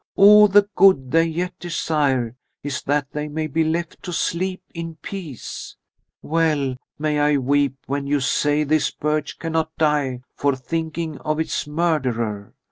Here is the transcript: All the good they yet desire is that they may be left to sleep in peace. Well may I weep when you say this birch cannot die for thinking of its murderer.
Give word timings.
All 0.15 0.47
the 0.47 0.67
good 0.73 1.11
they 1.11 1.25
yet 1.25 1.59
desire 1.59 2.35
is 2.63 2.81
that 2.85 3.11
they 3.11 3.27
may 3.27 3.45
be 3.45 3.63
left 3.63 4.01
to 4.01 4.11
sleep 4.11 4.63
in 4.73 4.95
peace. 4.95 5.75
Well 6.23 6.77
may 6.97 7.19
I 7.19 7.37
weep 7.37 7.75
when 7.85 8.07
you 8.07 8.19
say 8.19 8.63
this 8.63 8.89
birch 8.89 9.37
cannot 9.37 9.77
die 9.77 10.21
for 10.33 10.55
thinking 10.55 11.19
of 11.19 11.39
its 11.39 11.67
murderer. 11.67 12.55